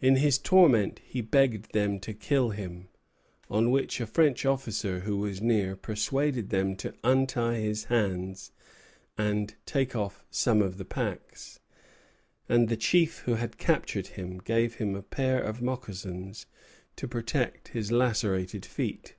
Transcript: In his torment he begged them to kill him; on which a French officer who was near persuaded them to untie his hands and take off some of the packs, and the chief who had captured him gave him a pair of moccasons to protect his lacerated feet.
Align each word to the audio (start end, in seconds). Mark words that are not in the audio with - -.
In 0.00 0.16
his 0.16 0.38
torment 0.38 0.98
he 1.04 1.20
begged 1.20 1.72
them 1.72 2.00
to 2.00 2.12
kill 2.14 2.50
him; 2.50 2.88
on 3.48 3.70
which 3.70 4.00
a 4.00 4.08
French 4.08 4.44
officer 4.44 4.98
who 4.98 5.18
was 5.18 5.40
near 5.40 5.76
persuaded 5.76 6.50
them 6.50 6.74
to 6.74 6.92
untie 7.04 7.58
his 7.60 7.84
hands 7.84 8.50
and 9.16 9.54
take 9.64 9.94
off 9.94 10.24
some 10.32 10.62
of 10.62 10.78
the 10.78 10.84
packs, 10.84 11.60
and 12.48 12.66
the 12.68 12.76
chief 12.76 13.18
who 13.20 13.34
had 13.36 13.56
captured 13.56 14.08
him 14.08 14.38
gave 14.38 14.74
him 14.74 14.96
a 14.96 15.00
pair 15.02 15.40
of 15.40 15.62
moccasons 15.62 16.46
to 16.96 17.06
protect 17.06 17.68
his 17.68 17.92
lacerated 17.92 18.66
feet. 18.66 19.14